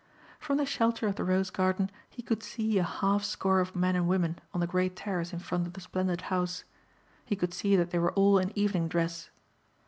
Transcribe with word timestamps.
From 0.39 0.57
the 0.57 0.65
shelter 0.65 1.05
of 1.07 1.15
the 1.17 1.23
rose 1.23 1.51
garden 1.51 1.91
he 2.09 2.23
could 2.23 2.41
see 2.41 2.79
a 2.79 2.83
half 2.83 3.23
score 3.23 3.59
of 3.59 3.75
men 3.75 3.95
and 3.95 4.07
women 4.07 4.39
on 4.51 4.59
the 4.59 4.65
great 4.65 4.95
terrace 4.95 5.31
in 5.31 5.37
front 5.37 5.67
of 5.67 5.73
the 5.73 5.79
splendid 5.79 6.21
house. 6.33 6.63
He 7.23 7.35
could 7.35 7.53
see 7.53 7.75
that 7.75 7.91
they 7.91 7.99
were 7.99 8.11
all 8.13 8.39
in 8.39 8.51
evening 8.57 8.87
dress. 8.87 9.29